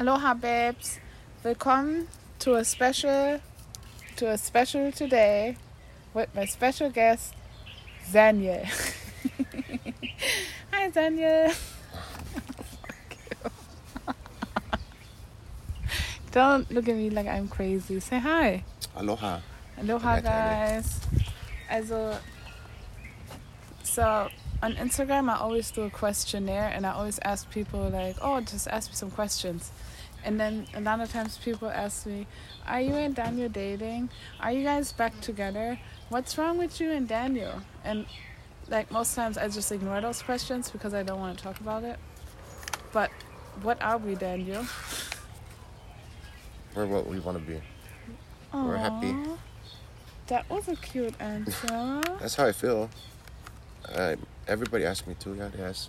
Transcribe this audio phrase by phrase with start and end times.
[0.00, 1.00] Aloha, babes.
[1.42, 2.06] Willkommen
[2.38, 3.40] to a special,
[4.14, 5.56] to a special today
[6.14, 7.34] with my special guest,
[8.12, 8.64] Daniel.
[10.72, 11.50] Hi, Daniel.
[16.30, 17.98] Don't look at me like I'm crazy.
[17.98, 18.62] Say hi.
[18.94, 19.40] Aloha.
[19.78, 21.00] Aloha, guys.
[21.68, 22.16] Also,
[23.82, 24.28] so
[24.62, 28.68] on Instagram, I always do a questionnaire and I always ask people, like, oh, just
[28.68, 29.72] ask me some questions.
[30.24, 32.26] And then a lot of times people ask me,
[32.66, 34.10] are you and Daniel dating?
[34.40, 35.78] Are you guys back together?
[36.08, 37.62] What's wrong with you and Daniel?
[37.84, 38.06] And
[38.68, 41.84] like most times, I just ignore those questions because I don't want to talk about
[41.84, 41.98] it.
[42.92, 43.10] But
[43.62, 44.64] what are we, Daniel?
[46.74, 47.60] We're what we want to be.
[48.52, 49.14] We're happy.
[50.28, 51.66] That was a cute answer.
[52.20, 52.90] That's how I feel.
[53.94, 55.34] Uh, everybody asks me too.
[55.34, 55.88] Yeah, they ask.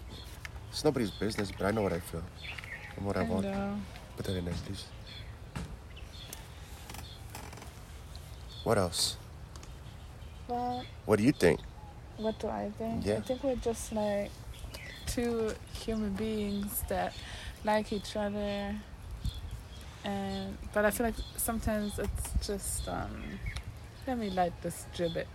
[0.69, 2.23] It's nobody's business, but I know what I feel
[2.95, 3.45] and what I, I want.
[3.45, 3.79] know.
[4.19, 4.83] Put that in there, please.
[8.65, 9.15] What else?
[10.49, 11.61] Well, What do you think?
[12.17, 13.05] what do I think?
[13.05, 13.15] Yeah.
[13.15, 14.29] I think we're just like
[15.05, 17.13] two human beings that
[17.63, 18.75] like each other.
[20.03, 23.39] And but I feel like sometimes it's just um
[24.05, 25.27] let me light this gibbet.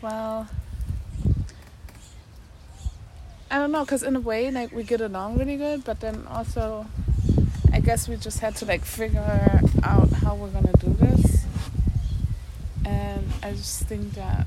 [0.00, 0.48] Well,
[3.52, 6.26] I don't know, cause in a way, like we get along really good, but then
[6.26, 6.86] also,
[7.70, 11.44] I guess we just had to like figure out how we're gonna do this,
[12.86, 14.46] and I just think that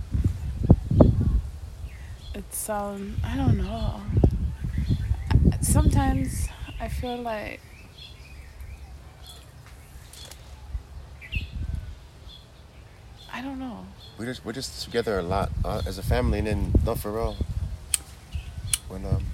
[2.34, 4.02] it's um I don't know.
[5.62, 6.48] Sometimes
[6.82, 7.62] I feel like
[13.32, 13.86] I don't know.
[14.18, 17.12] We just we're just together a lot uh, as a family, and then not for
[17.12, 17.38] real.
[18.96, 19.26] When um,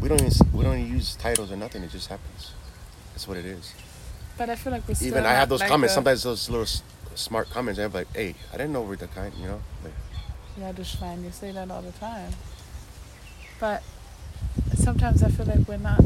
[0.00, 1.82] we don't even we don't even use titles or nothing.
[1.82, 2.52] It just happens.
[3.12, 3.74] That's what it is.
[4.38, 5.94] But I feel like we still Even I have those like comments.
[5.94, 6.84] Sometimes those little s-
[7.16, 7.80] smart comments.
[7.80, 9.34] I'm like, hey, I didn't know we're the kind.
[9.40, 9.60] You know.
[9.82, 9.92] Like,
[10.56, 12.30] Yeah, the Schwein, you say that all the time.
[13.58, 13.82] But
[14.74, 16.00] sometimes I feel like we're not.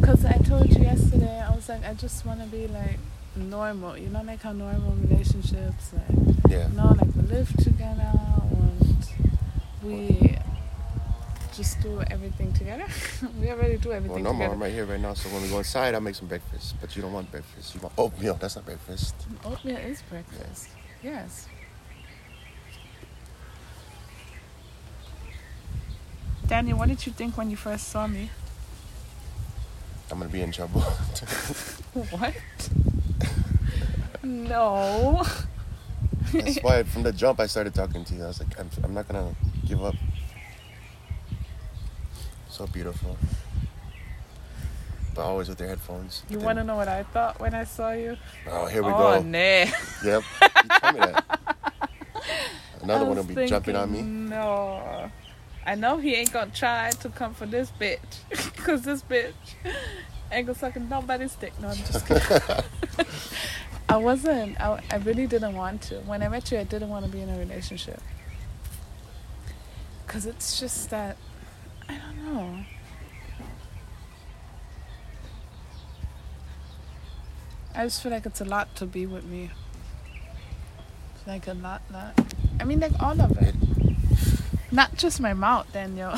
[0.00, 2.98] Because I told you yesterday, I was like, I just want to be like
[3.36, 3.96] normal.
[3.96, 6.68] You know, like how normal relationships, like, yeah.
[6.68, 8.10] you know, like we live together
[8.50, 9.06] and
[9.84, 10.36] we
[11.52, 12.86] just do everything together.
[13.40, 14.52] we already do Well, everything no more.
[14.52, 15.14] I'm right here right now.
[15.14, 16.74] So when we go inside, I'll make some breakfast.
[16.80, 17.74] But you don't want breakfast.
[17.74, 18.34] You want oatmeal.
[18.34, 19.14] That's not breakfast.
[19.44, 20.68] Oatmeal is breakfast.
[21.02, 21.48] Yes.
[26.46, 28.30] Daniel, what did you think when you first saw me?
[30.10, 30.82] I'm gonna be in trouble.
[32.10, 32.34] What?
[34.22, 35.22] no.
[36.32, 38.24] That's why from the jump I started talking to you.
[38.24, 39.34] I was like, I'm, I'm not gonna
[39.66, 39.94] give up.
[42.52, 43.16] So beautiful.
[45.14, 46.22] But always with their headphones.
[46.28, 48.18] You want to know what I thought when I saw you?
[48.46, 49.22] Oh, here we oh, go.
[49.22, 49.38] nah.
[50.04, 50.04] Yep.
[50.04, 51.40] You told me that.
[52.82, 54.02] Another one will be jumping on me.
[54.02, 55.10] No.
[55.64, 57.98] I know he ain't gonna try to come for this bitch.
[58.54, 59.32] Because this bitch
[60.30, 61.58] ain't gonna suck nobody's dick.
[61.58, 62.22] No, I'm just kidding.
[63.88, 64.60] I wasn't.
[64.60, 66.00] I, I really didn't want to.
[66.00, 68.02] When I met you, I didn't want to be in a relationship.
[70.06, 71.16] Because it's just that.
[71.88, 72.64] I don't know.
[77.74, 79.50] I just feel like it's a lot to be with me.
[81.14, 82.18] It's like a lot, lot.
[82.60, 83.54] I mean, like all of it.
[84.70, 86.14] Not just my mouth, Daniel.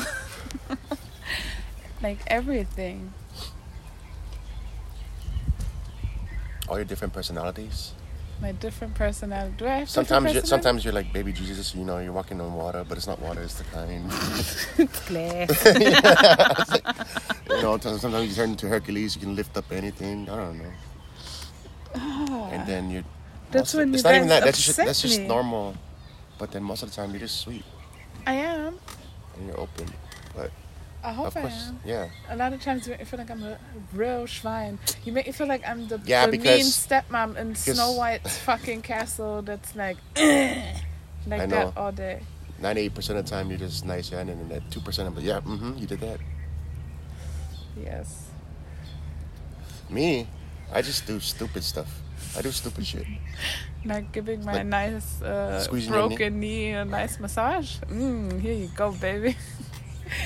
[2.01, 3.13] like everything.
[6.67, 7.93] All your different personalities.
[8.41, 9.55] My different personality.
[9.57, 11.73] Do I have Sometimes, you're, sometimes you're like baby Jesus.
[11.73, 13.41] You know, you're walking on water, but it's not water.
[13.41, 14.09] It's the kind.
[15.07, 15.65] Glass.
[17.49, 19.15] you know, sometimes you turn into Hercules.
[19.15, 20.29] You can lift up anything.
[20.29, 20.73] I don't know.
[21.95, 22.49] Ah.
[22.51, 23.03] And then you're.
[23.51, 24.43] That's of- when it's you not even that.
[24.43, 25.75] That's just that's just normal.
[26.37, 27.63] But then most of the time you're just sweet
[28.27, 28.77] I am.
[29.37, 29.87] and you're open.
[30.35, 30.51] But
[31.05, 31.79] I hope of I course, am.
[31.85, 32.09] yeah.
[32.29, 33.57] A lot of times you make me feel like I'm a
[33.93, 34.77] real Schwein.
[35.05, 38.81] You make me feel like I'm the, Yeah, the mean stepmom in Snow White's fucking
[38.81, 42.21] castle that's like, like that all day.
[42.59, 45.15] Ninety-eight percent of the time you're just nice, yeah, and then that two percent, I'm
[45.15, 46.19] like, yeah, mm-hmm, you did that.
[47.81, 48.29] Yes.
[49.89, 50.27] Me,
[50.73, 52.01] I just do stupid stuff.
[52.37, 53.05] I do stupid shit.
[53.85, 55.87] Like giving my Like nice uh, your knee?
[55.89, 57.77] broken knee a nice massage.
[57.85, 59.37] Mm, here you go, baby.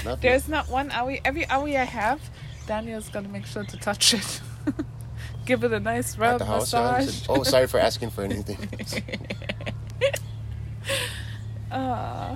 [0.05, 0.21] Nothing.
[0.21, 1.21] There's not one owie.
[1.25, 2.19] Every owie I have,
[2.67, 4.41] Daniel's gonna make sure to touch it.
[5.45, 6.73] Give it a nice rub house.
[6.73, 7.25] massage.
[7.29, 8.57] oh, sorry for asking for anything.
[11.71, 12.35] Uh,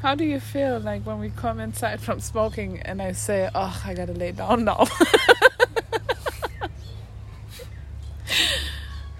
[0.00, 3.78] how do you feel like when we come inside from smoking and I say, "Oh,
[3.84, 4.86] I gotta lay down now"?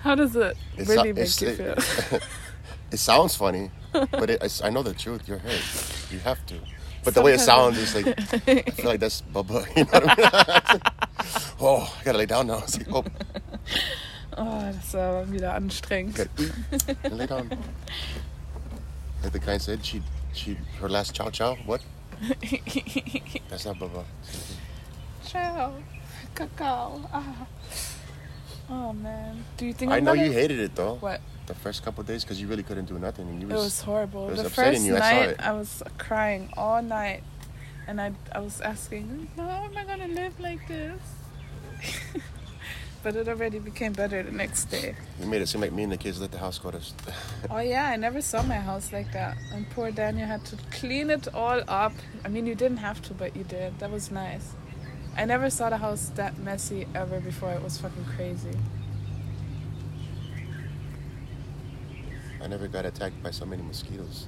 [0.01, 2.21] How does it It really so- make you feel?
[2.91, 5.29] It sounds funny, but it, I, I know the truth.
[5.29, 5.98] You're hurt.
[6.11, 6.55] You have to.
[7.05, 8.07] But the way it sounds is like
[8.49, 9.65] I feel like that's Bubba.
[9.77, 10.83] You know I mean?
[11.61, 12.59] oh, I gotta lay down now.
[12.65, 13.05] It's like, oh,
[14.37, 16.29] Oh, das ist aber wieder anstrengend.
[16.39, 16.53] eat.
[17.13, 17.51] lay down.
[19.23, 20.01] Like the guy said, she
[20.33, 21.57] she her last chow chow.
[21.67, 21.81] What?
[23.49, 24.05] That's not Bubba.
[25.25, 25.73] Ciao.
[26.35, 27.01] Cacao.
[27.13, 27.47] Ah.
[28.71, 29.45] Oh man.
[29.57, 30.97] Do you think I know you hated it though.
[31.01, 31.21] What?
[31.49, 33.81] The first couple days because you really couldn't do nothing and you was, it was
[33.81, 34.29] horrible.
[34.29, 35.41] it was the upsetting first you, I night it.
[35.41, 37.23] I was crying all night,
[37.87, 41.01] and I I was asking, how am I gonna live like this?
[43.03, 44.95] but it already became better the next day.
[45.19, 46.81] you made it seem like me and the kids let the house go to.
[47.51, 49.39] Oh yeah, I never saw my house like that.
[49.55, 51.95] And poor Daniel had to clean it all up.
[52.25, 53.79] I mean, you didn't have to, but you did.
[53.79, 54.53] That was nice.
[55.17, 57.53] I never saw the house that messy ever before.
[57.53, 58.57] It was fucking crazy.
[62.41, 64.27] I never got attacked by so many mosquitoes.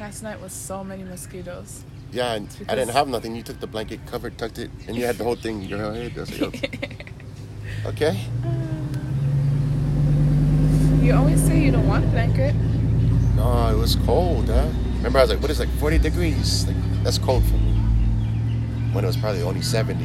[0.00, 1.84] Last night was so many mosquitoes.
[2.12, 3.36] Yeah, and I didn't have nothing.
[3.36, 5.92] You took the blanket, covered, tucked it, and you had the whole thing in your
[5.92, 6.12] head.
[6.16, 7.86] I was like, oh.
[7.88, 8.16] okay.
[8.16, 8.26] okay.
[11.04, 12.54] You always say you don't want a blanket.
[13.36, 14.68] No, it was cold, huh?
[14.96, 16.66] Remember, I was like, what is like 40 degrees?
[16.66, 17.72] Like, that's cold for me.
[18.92, 20.04] When it was probably only 70.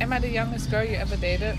[0.00, 1.58] Am I the youngest girl you ever dated?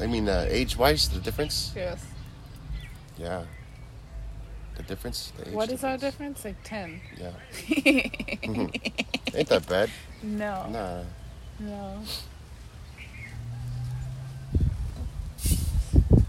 [0.00, 1.72] I mean, uh, age wise, the difference?
[1.76, 2.04] Yes.
[3.18, 3.44] Yeah.
[4.76, 5.32] The difference?
[5.36, 6.44] The age What is our difference?
[6.44, 7.00] Like 10.
[7.18, 7.30] Yeah.
[9.34, 9.90] Ain't that bad?
[10.22, 10.66] no.
[10.70, 11.02] Nah.
[11.60, 12.02] No.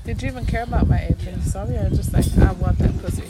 [0.03, 1.77] Did you even care about my age when you saw me?
[1.77, 3.23] Or just like, I want that pussy?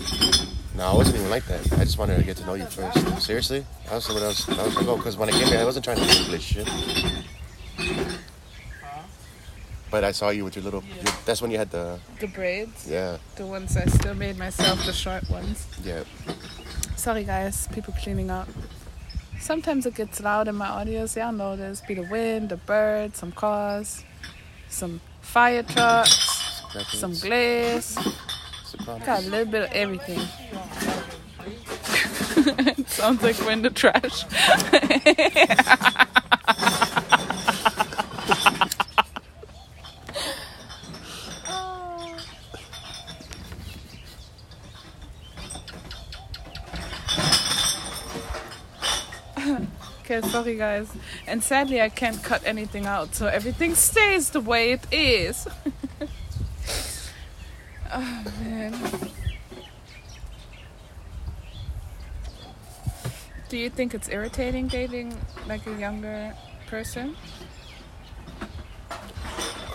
[0.75, 1.73] No, I wasn't even like that.
[1.73, 3.21] I just wanted to get to know you first.
[3.21, 3.63] Seriously?
[3.91, 4.49] I was what I was.
[4.49, 6.67] I was like, oh, because when I came here, I wasn't trying to a relationship.
[9.91, 10.81] But I saw you with your little.
[11.03, 11.99] Your, that's when you had the.
[12.19, 12.87] The braids?
[12.89, 15.67] Yeah, The ones I still made myself, the short ones.
[15.83, 16.03] yeah.
[16.95, 18.47] Sorry guys, people cleaning up.
[19.39, 21.15] Sometimes it gets loud in my audios.
[21.17, 21.81] Y'all know this.
[21.87, 24.03] Be the wind, the birds, some cars,
[24.69, 27.97] some fire trucks, Records, some glass.
[28.85, 30.19] Got a little bit of everything.
[32.85, 34.25] Sounds like we're in the trash.
[50.01, 50.87] Okay, sorry guys.
[51.27, 55.47] And sadly, I can't cut anything out, so everything stays the way it is.
[57.93, 58.73] oh man.
[63.49, 65.17] Do you think it's irritating dating
[65.47, 66.33] like a younger
[66.67, 67.15] person?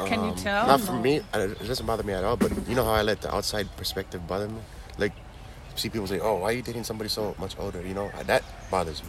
[0.06, 0.66] Can you Um, tell?
[0.66, 1.02] Not for No.
[1.02, 1.16] me.
[1.34, 2.36] It doesn't bother me at all.
[2.36, 4.60] But you know how I let the outside perspective bother me.
[4.98, 5.12] Like,
[5.74, 8.42] see people say, "Oh, why are you dating somebody so much older?" You know that
[8.70, 9.08] bothers me.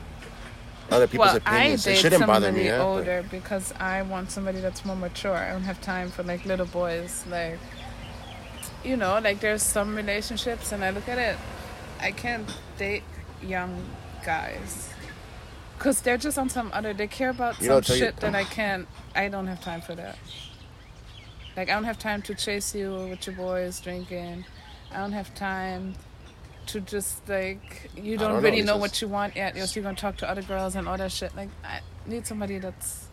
[0.89, 1.86] Other people's well, I opinions.
[1.86, 2.66] It date shouldn't bother me.
[2.66, 5.36] Yeah, but- older because I want somebody that's more mature.
[5.36, 7.25] I don't have time for like little boys.
[7.30, 7.60] Like,
[8.84, 11.38] you know, like there's some relationships, and I look at it.
[12.00, 13.04] I can't date
[13.44, 13.83] young
[14.26, 14.90] guys
[15.78, 16.94] because they're just on some other.
[16.94, 18.88] They care about You some tell you- shit that I can't.
[19.16, 20.18] I don't have time for that.
[21.57, 24.45] Like I don't have time to chase you with your boys drinking.
[24.92, 25.95] I don't have time
[26.68, 29.56] to just like you don't, don't really it's know what you want yet.
[29.56, 31.36] You're still gonna talk to other girls and all that shit.
[31.36, 33.07] Like I need somebody that's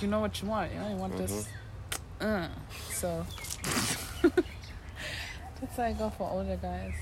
[0.00, 0.72] you know what you want.
[0.72, 1.48] You know you want this.
[2.20, 2.48] Uh,
[2.90, 3.24] so
[4.22, 6.94] that's why I go for older guys.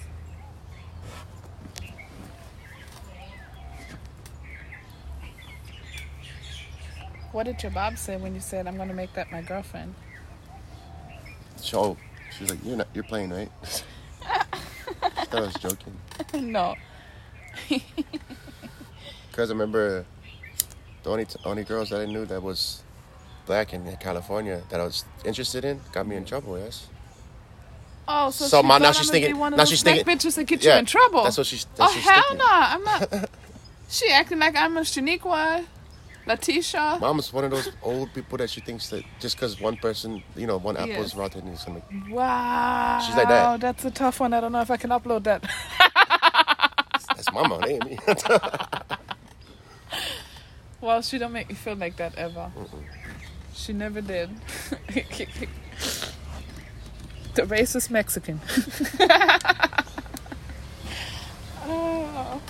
[7.32, 9.94] What did your Bob say when you said I'm gonna make that my girlfriend?
[11.56, 11.96] So
[12.36, 12.88] she was like, "You're not.
[12.94, 13.50] You're playing, right?"
[15.26, 15.96] I thought I was joking.
[16.52, 16.74] no.
[19.30, 20.06] Because I remember
[21.02, 22.82] the only only girls that I knew that was
[23.44, 26.58] black in California that I was interested in got me in trouble.
[26.58, 26.86] Yes.
[28.08, 30.44] Oh, so, So she ma- now she's thinking- one of now she's thinking- bitches that
[30.44, 31.24] get Yeah, you in trouble.
[31.24, 31.66] That's what she's.
[31.66, 32.46] oh That's what she's hell no!
[32.48, 33.30] I'm not.
[33.90, 35.66] she acting like I'm a Shaniqua,
[36.26, 36.98] Letitia.
[37.00, 40.46] Mom's one of those old people that she thinks that just because one person, you
[40.46, 41.06] know, one apple Yes.
[41.06, 41.82] is rotten, is gonna.
[42.10, 43.00] Wow.
[43.06, 43.54] She's like that.
[43.54, 44.32] Oh, that's a tough one.
[44.34, 45.42] I don't know if I can upload that.
[47.08, 47.98] That's mama, that ain't me.
[50.80, 52.50] well, she don't make me feel like that ever.
[53.54, 54.30] She never did.
[57.34, 58.40] The racist Mexican.
[61.66, 62.40] oh.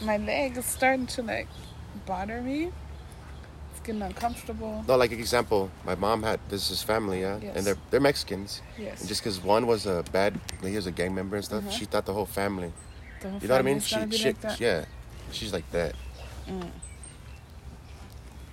[0.00, 1.48] My leg is starting to like
[2.06, 2.70] bother me.
[3.72, 4.84] It's getting uncomfortable.
[4.86, 7.56] No, like example, my mom had this is family, yeah, Yes.
[7.56, 8.62] and they're they're Mexicans.
[8.78, 9.00] Yes.
[9.00, 11.70] And just because one was a bad, he was a gang member and stuff, Uh-huh.
[11.70, 12.72] she thought the whole family.
[13.20, 13.80] The whole You know what I mean?
[13.80, 14.60] She, she, like that.
[14.60, 14.84] yeah,
[15.32, 15.94] she's like that.
[16.48, 16.70] Mm.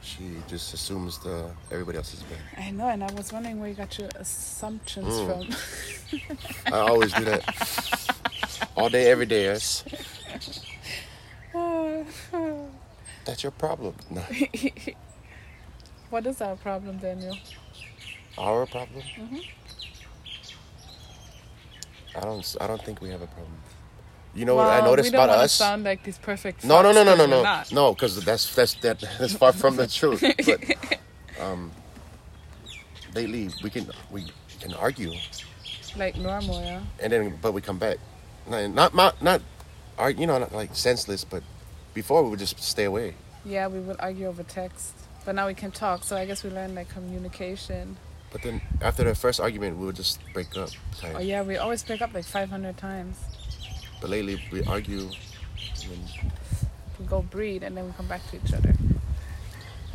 [0.02, 2.40] She just assumes the everybody else is bad.
[2.64, 5.26] I know, and I was wondering where you got your assumptions Mm.
[5.28, 6.74] from.
[6.74, 7.44] I always do that.
[8.78, 9.84] All day, every day, yes.
[13.26, 13.96] That's your problem.
[14.12, 14.22] No,
[16.10, 17.38] what is our problem, Daniel?
[18.38, 19.04] our problem.
[19.18, 19.46] Mhm.
[22.16, 22.56] I don't.
[22.62, 23.58] I don't think we have a problem.
[24.34, 25.54] You know well, what I noticed we don't about us?
[25.54, 26.64] sound like these perfect.
[26.66, 29.88] No, no, no, no, no, no, no, because that's that's that that's far from the
[29.88, 30.22] truth.
[30.22, 31.00] But
[31.42, 31.72] um,
[33.14, 34.26] lately we can we
[34.60, 35.14] can argue,
[35.98, 36.82] Like normal, yeah.
[37.02, 37.98] and then but we come back.
[38.48, 39.42] Not not not, not
[40.18, 41.44] you know, not like senseless, but
[41.96, 43.16] before we would just stay away.
[43.44, 44.94] Yeah, we would argue over text,
[45.26, 46.04] but now we can talk.
[46.04, 47.98] So I guess we learned like communication.
[48.32, 50.70] But then after the first argument, we would just break up.
[51.16, 53.18] Oh yeah, we always break up like 500 times.
[54.02, 55.10] But lately we argue
[55.90, 56.04] and,
[57.00, 58.74] We go breed and then we come back to each other.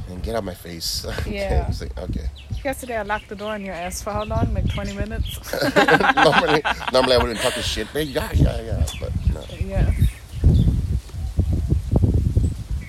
[0.08, 1.04] and get out my face.
[1.20, 1.34] okay.
[1.34, 1.68] Yeah.
[1.68, 2.28] It's like, okay.
[2.64, 4.54] Yesterday I locked the door in your ass for how long?
[4.54, 5.38] Like 20 minutes.
[6.16, 7.88] normally, normally I wouldn't talk this shit.
[7.92, 8.86] But yeah, yeah, yeah.
[9.00, 9.44] But no.
[9.58, 9.92] yeah.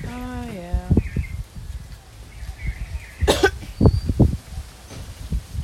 [0.08, 0.90] Oh yeah.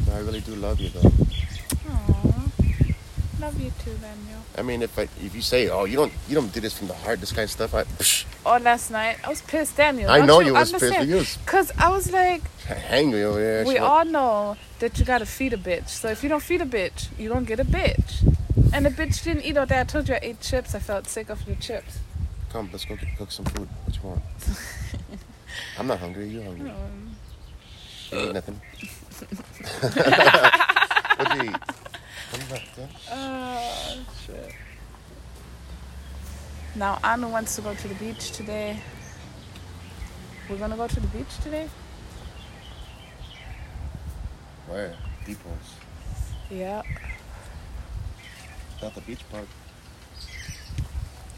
[0.08, 1.02] no, I really do love you though.
[1.02, 2.96] Aww.
[3.42, 4.40] Love you too, Daniel.
[4.58, 6.88] I mean, if I, if you say, oh, you don't you don't do this from
[6.88, 10.10] the heart, this kind of stuff, I psh, Oh, last night I was pissed, Daniel.
[10.10, 10.84] I know you you was pissed.
[10.84, 11.10] understand?
[11.10, 13.66] You Cause I was like, hangry over there.
[13.66, 15.90] we all know that you gotta feed a bitch.
[15.90, 18.24] So if you don't feed a bitch, you don't get a bitch.
[18.74, 19.80] And the bitch didn't eat all that.
[19.80, 20.74] I told you I ate chips.
[20.74, 22.00] I felt sick of the chips.
[22.52, 23.68] Come, let's go get, cook some food.
[23.86, 24.22] What you want?
[25.80, 26.28] I'm not hungry.
[26.30, 26.70] You hungry?
[26.72, 27.16] Um,
[28.12, 28.62] You eat nothing.
[29.58, 31.56] What'd you eat?
[33.12, 34.54] Oh shit.
[36.76, 38.80] Now Anu wants to go to the beach today.
[40.50, 41.70] We're gonna go to the beach today?
[44.68, 44.94] Where?
[45.26, 45.74] Depots.
[46.50, 46.84] Yeah.
[48.82, 49.48] Not the beach park.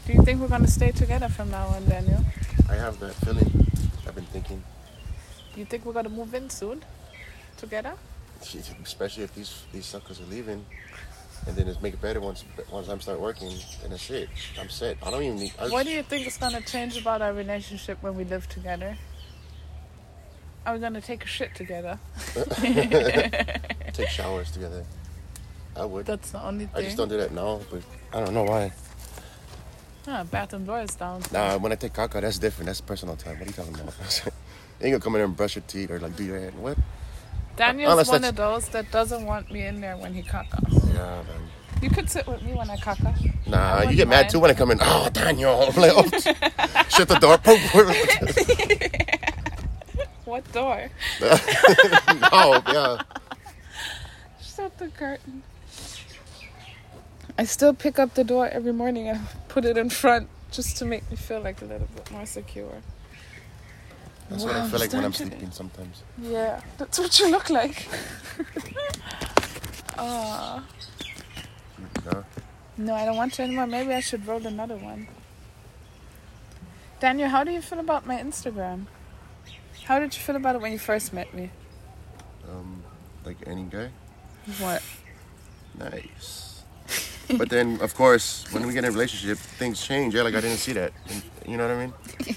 [0.06, 2.24] Do you think we're gonna stay together from now on, Daniel?
[2.68, 3.66] I have that feeling.
[4.06, 4.62] I've been thinking,
[5.54, 6.82] Do You think we're gonna move in soon?
[7.56, 7.94] Together?
[8.82, 10.64] Especially if these these suckers are leaving,
[11.46, 13.52] and then it's make it better once once I'm start working.
[13.80, 14.28] Then that's it.
[14.58, 14.96] I'm set.
[15.02, 15.52] I don't even need.
[15.58, 18.96] I What do you think is gonna change about our relationship when we live together?
[20.66, 21.98] Are we gonna take a shit together?
[23.92, 24.84] take showers together.
[25.76, 26.06] I would.
[26.06, 26.76] That's the only thing.
[26.76, 27.82] I just don't do that now, but
[28.12, 28.72] I don't know why.
[30.06, 31.22] Ah, bathroom door is down.
[31.32, 32.66] Nah, when I take caca, that's different.
[32.66, 33.38] That's personal time.
[33.38, 34.24] What are you talking about?
[34.24, 34.32] you
[34.86, 36.50] ain't gonna come in there and brush your teeth or like do your hair.
[36.52, 36.76] What?
[37.60, 40.60] Daniel's Unless one that's- of those that doesn't want me in there when he caca.
[40.94, 41.42] Yeah, man.
[41.82, 43.12] You could sit with me when I caca.
[43.46, 44.30] Nah, I you get mad mind.
[44.30, 44.78] too when I come in.
[44.80, 45.64] Oh, Daniel.
[45.68, 46.08] I'm like, oh,
[46.88, 47.36] shut the door.
[50.24, 50.88] What door?
[52.32, 53.02] oh, yeah.
[54.40, 55.42] Shut the curtain.
[57.36, 60.84] I still pick up the door every morning and put it in front just to
[60.84, 62.80] make me feel like a little bit more secure.
[64.30, 66.02] That's what I feel like when I'm sleeping sometimes.
[66.22, 67.88] Yeah, that's what you look like.
[70.02, 70.64] Ah.
[72.06, 72.24] No?
[72.78, 73.66] No, I don't want to anymore.
[73.66, 75.08] Maybe I should roll another one.
[77.00, 78.86] Daniel, how do you feel about my Instagram?
[79.84, 81.50] How did you feel about it when you first met me?
[82.48, 82.82] Um,
[83.26, 83.90] like any guy?
[84.58, 84.82] What?
[85.78, 86.49] Nice.
[87.38, 90.14] But then, of course, when we get in a relationship, things change.
[90.14, 90.92] Yeah, like I didn't see that.
[91.10, 91.92] And- You know what I mean?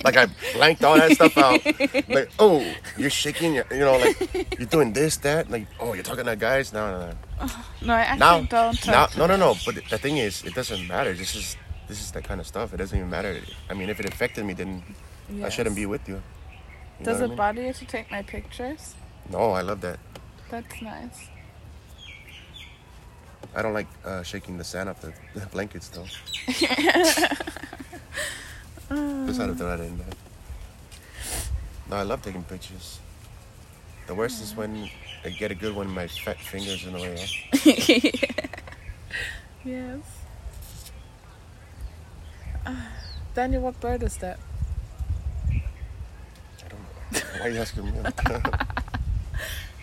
[0.07, 0.25] Like I
[0.57, 1.61] blanked all that stuff out.
[2.09, 2.65] Like, oh,
[2.97, 3.53] you're shaking.
[3.69, 4.17] You know, like
[4.57, 5.51] you're doing this, that.
[5.53, 6.73] Like, oh, you're talking to guys.
[6.73, 7.13] No, no, no.
[7.45, 8.87] Oh, no, I actually Now, don't.
[8.87, 9.51] now, no, no, no.
[9.67, 11.13] But the thing is, it doesn't matter.
[11.13, 11.57] This is
[11.87, 12.73] this is that kind of stuff.
[12.73, 13.37] It doesn't even matter.
[13.69, 14.81] I mean, if it affected me, then
[15.45, 16.17] I shouldn't be with you.
[16.97, 17.37] You Does what I it mean?
[17.37, 18.95] bother you to take my pictures?
[19.29, 19.99] No, I love that.
[20.49, 21.27] That's nice.
[23.55, 26.05] I don't like uh, shaking the sand off the, the blankets though.
[28.89, 30.07] To throw that in there.
[31.89, 32.99] No, I love taking pictures.
[34.05, 34.89] The worst is when
[35.25, 37.17] I get a good one, my fat fingers in the way.
[37.53, 38.47] Huh?
[39.65, 40.01] Yes.
[42.65, 42.89] Ah,
[43.33, 44.37] Daniel, what bird is that?
[45.49, 45.63] I
[46.67, 47.19] don't know.
[47.39, 47.91] Why are you asking me?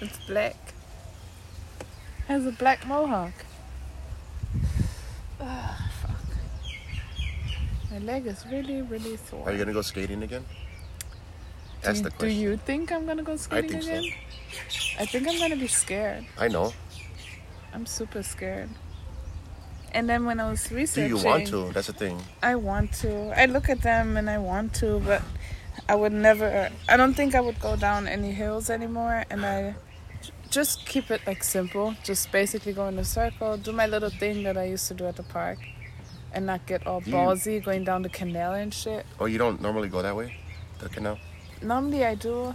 [0.02, 0.57] It's black.
[2.29, 3.33] Has a black mohawk.
[5.40, 6.26] Fuck.
[7.90, 9.49] My leg is really, really sore.
[9.49, 10.44] Are you gonna go skating again?
[10.44, 11.06] do,
[11.82, 15.02] That's you, the do you think I'm gonna go skating I think so.
[15.02, 16.26] I think I'm gonna be scared.
[16.38, 16.73] I know.
[17.73, 18.68] I'm super scared.
[19.92, 21.73] And then when I was researching, Do you want to?
[21.73, 22.20] That's the thing.
[22.42, 23.32] I want to.
[23.40, 25.23] I look at them and I want to, but
[25.88, 26.70] I would never.
[26.88, 29.25] I don't think I would go down any hills anymore.
[29.30, 29.75] And I
[30.50, 31.95] just keep it like simple.
[32.04, 35.07] Just basically go in a circle, do my little thing that I used to do
[35.07, 35.59] at the park,
[36.33, 39.07] and not get all Do you- ballsy going down the canal and shit.
[39.19, 40.37] Oh, you don't normally go that way?
[40.78, 41.19] The canal?
[41.62, 42.54] Normally I do.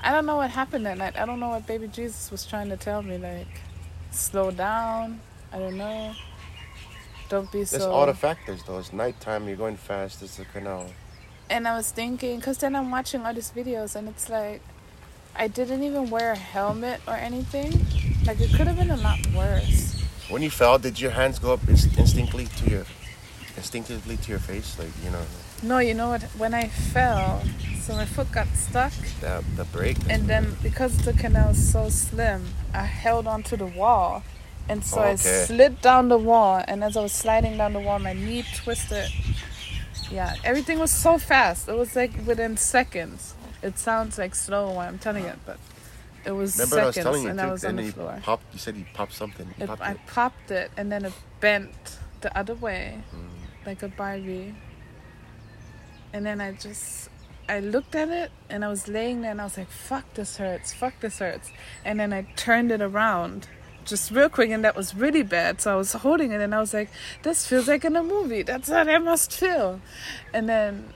[0.00, 1.18] I don't know what happened that night.
[1.18, 3.18] I don't know what baby Jesus was trying to tell me.
[3.18, 3.48] Like,
[4.10, 5.20] slow down.
[5.52, 6.14] I don't know.
[7.28, 7.90] Don't be so.
[7.90, 8.78] all the factors though.
[8.78, 10.86] It's nighttime, you're going fast, it's the canal.
[11.50, 14.62] And I was thinking, because then I'm watching all these videos, and it's like,
[15.38, 17.70] I didn't even wear a helmet or anything.
[18.26, 19.94] Like, it could have been a lot worse.
[20.28, 22.84] When you fell, did your hands go up inst- instinctively to your
[23.56, 24.78] instinctively to your face?
[24.78, 25.22] Like, you know,
[25.62, 26.22] No, you know what?
[26.36, 27.42] When I fell,
[27.80, 29.96] so my foot got stuck, the, the break?
[30.10, 34.22] and then because the canal is so slim, I held onto the wall.
[34.68, 35.44] And so I Okay.
[35.46, 39.08] slid down the wall, and as I was sliding down the wall, my knee twisted.
[40.10, 41.68] Yeah, everything was so fast.
[41.68, 43.34] It was like within seconds.
[43.62, 45.58] It sounds like slow when I'm telling it, but
[46.24, 47.92] it was Remember I was seconds, telling you, and I was on and the you
[47.92, 48.18] floor.
[48.22, 49.46] popped, you said you popped something.
[49.58, 49.98] You It, popped I it.
[50.06, 53.66] popped it, and then it bent the other way, Mm.
[53.66, 54.54] like a Barbie.
[56.12, 57.08] And then I just,
[57.48, 60.36] I looked at it, and I was laying there, and I was like, "Fuck, this
[60.38, 60.72] hurts.
[60.72, 61.50] Fuck, this hurts."
[61.84, 63.48] And then I turned it around,
[63.84, 65.60] just real quick, and that was really bad.
[65.60, 66.90] So I was holding it, and I was like,
[67.22, 68.42] "This feels like in a movie.
[68.42, 69.80] That's how I must feel."
[70.32, 70.92] And then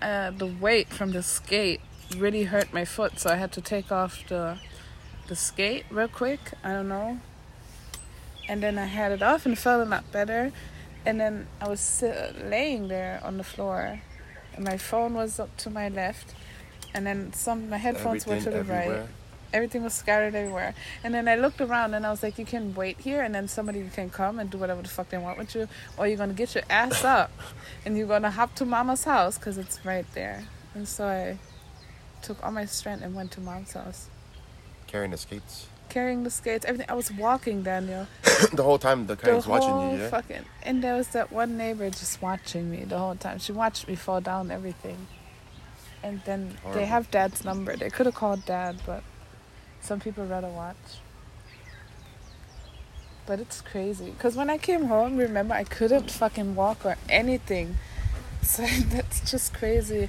[0.00, 1.80] uh, the weight from the skate
[2.16, 4.58] really hurt my foot, so I had to take off the
[5.28, 6.40] the skate real quick.
[6.64, 7.20] I don't know.
[8.48, 10.52] And then I had it off and felt a lot better.
[11.06, 12.02] And then I was
[12.44, 14.02] laying there on the floor,
[14.54, 16.34] and my phone was up to my left,
[16.92, 19.08] and then some my headphones were to Everything the right.
[19.52, 20.74] Everything was scattered everywhere.
[21.02, 23.48] And then I looked around and I was like, you can wait here and then
[23.48, 25.66] somebody can come and do whatever the fuck they want with you.
[25.96, 27.32] Or you're going to get your ass up
[27.84, 30.44] and you're going to hop to mama's house because it's right there.
[30.72, 31.38] And so I
[32.22, 34.08] took all my strength and went to mom's house.
[34.86, 35.66] Carrying the skates.
[35.88, 36.88] Carrying the skates, everything.
[36.88, 38.06] I was walking, Daniel.
[38.52, 40.08] the whole time the guy's watching you, yeah?
[40.08, 40.44] fucking.
[40.62, 43.38] And there was that one neighbor just watching me the whole time.
[43.38, 45.06] She watched me fall down everything.
[46.02, 47.76] And then they have dad's number.
[47.76, 49.02] They could have called dad, but
[49.80, 50.76] some people rather watch.
[53.26, 54.10] But it's crazy.
[54.10, 57.76] Because when I came home, remember, I couldn't fucking walk or anything.
[58.42, 60.08] So that's just crazy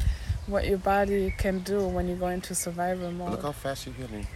[0.52, 3.32] what your body can do when you go into survival mode.
[3.32, 4.28] Look how fast you're healing.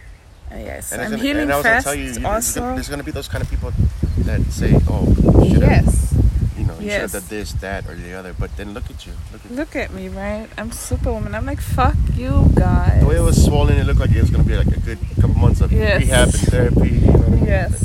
[0.50, 1.84] Uh, yes, And, I'm gonna- healing and I was fast.
[1.86, 3.72] gonna tell you, also, gonna- there's gonna be those kind of people
[4.18, 5.04] that say, "Oh,
[5.44, 6.14] you should have, yes.
[6.56, 7.12] you know, you should have Yes.
[7.12, 9.92] done this, that, or the other." But then look at you, look at Look at
[9.92, 10.48] me, right?
[10.56, 11.34] I'm superwoman.
[11.34, 13.00] I'm like, fuck you guys.
[13.00, 13.76] the way it was swollen.
[13.76, 16.00] It looked like it was gonna be like a good couple months of Yes.
[16.00, 16.88] rehab and therapy.
[16.90, 17.44] You know what I mean?
[17.46, 17.84] Yes.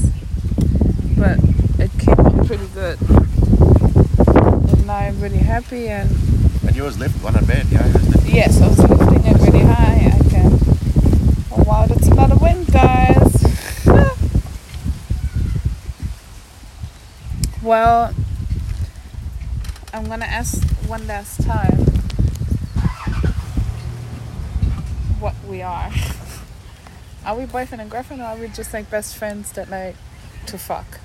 [1.18, 1.38] But
[1.84, 2.98] it came out pretty good.
[4.72, 6.10] And now I'm really happy and
[6.68, 7.86] And you was lifting on a bed, yeah.
[7.88, 8.36] You was lifting.
[8.36, 10.14] yes, I was lifting it really high.
[10.14, 10.60] I can
[11.52, 13.18] Oh wow, that's a lot of wind guys.
[17.62, 18.14] well
[19.94, 21.78] I'm gonna ask one last time
[25.20, 25.92] what we are.
[27.26, 29.96] Are we boyfriend and girlfriend or are we just like best friends that like
[30.48, 31.00] to fuck?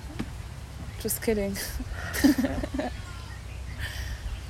[1.00, 1.54] Just kidding.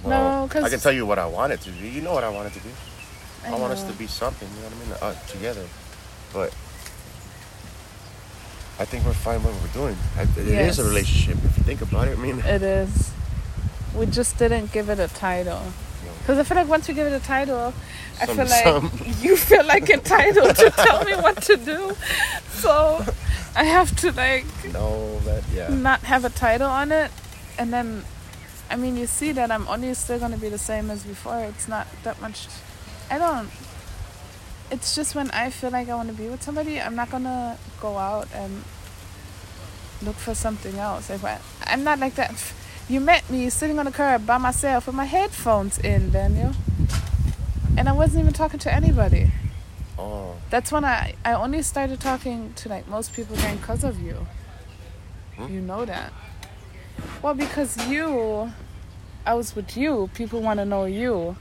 [0.05, 1.89] Well, No, 'cause- I can tell you what I wanted to be.
[1.89, 2.71] You know what I wanted to be.
[3.45, 4.49] I, want us to be something.
[4.55, 5.17] You know what I mean?
[5.17, 5.67] Uh, together,
[6.33, 6.53] but.
[8.79, 9.97] I think we're fine with what we're doing.
[10.17, 10.79] I, it is Yes.
[10.79, 12.17] a relationship if you think about it.
[12.17, 13.11] I mean, It is.
[13.97, 15.63] We just didn't give it a title.
[16.19, 17.73] Because I feel like once we give it a title,
[18.21, 21.97] I feel like some- you feel like entitled to tell me what to do.
[22.51, 23.05] So
[23.55, 25.69] I have to like no, that yeah.
[25.69, 27.13] not have a title on it.
[27.59, 28.05] And then,
[28.69, 31.45] I mean, you see that I'm only still going to be the same as before.
[31.45, 32.49] It's not that much.
[33.09, 33.49] I don't.
[34.71, 37.23] It's just when I feel like I want to be with somebody, I'm not going
[37.23, 38.65] to go out and
[40.03, 41.09] look for something else.
[41.09, 42.33] If I, I'm not like that.
[42.89, 46.53] You met me sitting on the curb by myself with my headphones in, Daniel.
[47.77, 49.33] And I wasn't even talking to anybody.
[49.99, 54.01] Oh, That's when I, I only started talking to like most people again because of
[54.01, 54.27] you.
[55.37, 55.53] Hmm?
[55.53, 56.13] You know that.
[57.23, 58.53] Well, because you,
[59.27, 60.09] I was with you.
[60.15, 61.37] People want to know you,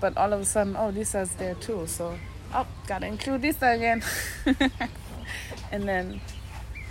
[0.00, 1.86] but all of a sudden, oh, Lisa's there too.
[1.86, 2.18] So,
[2.52, 4.02] oh, gotta include Lisa again.
[5.70, 6.20] and then,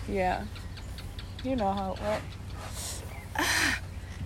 [0.07, 0.45] Yeah.
[1.43, 2.38] You know how it works.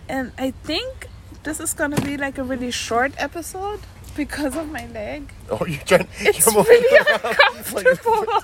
[0.10, 1.08] And I think
[1.44, 3.80] this is gonna be like a really short episode
[4.16, 5.32] because of my leg.
[5.50, 6.08] Oh, you're trying.
[6.20, 8.26] It's you're really uncomfortable.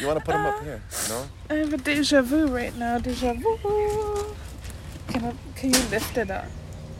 [0.00, 0.82] You want to put them up here?
[1.08, 1.24] No.
[1.48, 2.98] I have a deja vu right now.
[2.98, 3.56] Deja vu.
[5.08, 6.44] Can I, can you lift it up?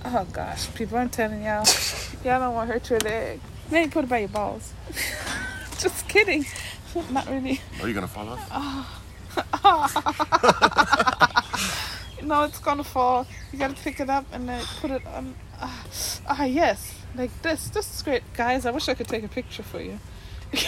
[0.05, 1.67] Oh gosh, people, I'm telling y'all,
[2.25, 3.41] y'all don't want to hurt your leg.
[3.71, 4.73] Maybe put it by your balls.
[5.79, 6.47] Just kidding.
[7.11, 7.61] Not really.
[7.81, 8.49] Are you gonna fall off?
[8.51, 9.03] Ah.
[12.23, 13.27] No, it's gonna fall.
[13.53, 15.35] You gotta pick it up and then put it on.
[15.61, 15.85] Ah,
[16.29, 17.69] ah, yes, like this.
[17.69, 18.65] This is great, guys.
[18.67, 19.99] I wish I could take a picture for you.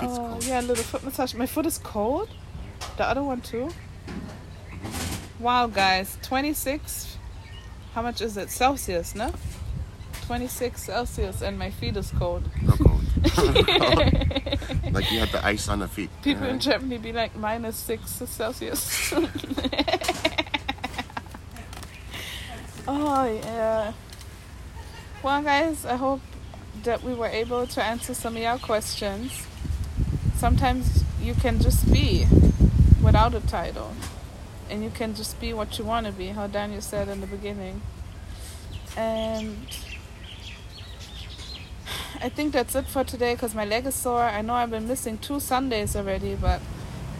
[0.00, 1.34] oh yeah, a little foot massage.
[1.34, 2.28] My foot is cold.
[2.96, 3.70] The other one too.
[5.40, 7.18] Wow, guys, twenty six.
[7.94, 8.50] How much is it?
[8.50, 9.32] Celsius, no?
[10.22, 12.48] Twenty six Celsius, and my feet is cold.
[12.62, 13.02] No cold.
[14.92, 16.10] like you had the ice on the feet.
[16.22, 19.12] People in Germany be like minus six Celsius.
[22.88, 23.92] oh yeah.
[25.22, 26.20] Well, guys, I hope
[26.84, 29.46] that we were able to answer some of your questions.
[30.36, 32.26] Sometimes you can just be
[33.02, 33.92] without a title,
[34.70, 36.28] and you can just be what you want to be.
[36.28, 37.82] How Daniel said in the beginning,
[38.96, 39.66] and.
[42.22, 44.22] I think that's it for today because my leg is sore.
[44.22, 46.60] I know I've been missing two Sundays already, but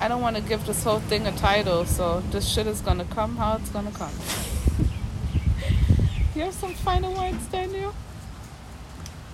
[0.00, 1.84] I don't want to give this whole thing a title.
[1.86, 4.12] So this shit is gonna come how it's gonna come.
[6.36, 7.92] you have some final words, Daniel?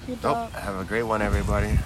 [0.08, 0.50] You Nope.
[0.52, 1.78] Have a great one, everybody.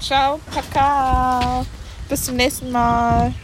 [0.00, 1.66] Ciao, Kakao.
[2.08, 3.34] Bis zum nächsten Mal.